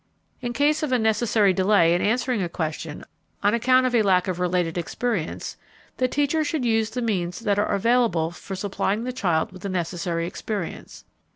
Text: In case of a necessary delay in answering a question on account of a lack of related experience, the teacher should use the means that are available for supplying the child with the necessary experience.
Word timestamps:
In 0.41 0.51
case 0.53 0.81
of 0.81 0.91
a 0.91 0.97
necessary 0.97 1.53
delay 1.53 1.93
in 1.93 2.01
answering 2.01 2.41
a 2.41 2.49
question 2.49 3.05
on 3.43 3.53
account 3.53 3.85
of 3.85 3.93
a 3.93 4.01
lack 4.01 4.27
of 4.27 4.39
related 4.39 4.75
experience, 4.75 5.57
the 5.97 6.07
teacher 6.07 6.43
should 6.43 6.65
use 6.65 6.89
the 6.89 7.03
means 7.03 7.41
that 7.41 7.59
are 7.59 7.75
available 7.75 8.31
for 8.31 8.55
supplying 8.55 9.03
the 9.03 9.13
child 9.13 9.51
with 9.51 9.61
the 9.61 9.69
necessary 9.69 10.25
experience. 10.25 11.03